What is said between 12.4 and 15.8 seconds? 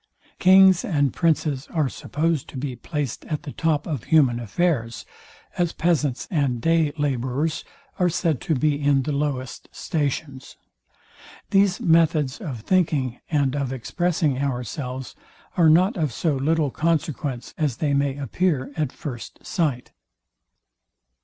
of thinking, and of expressing ourselves, are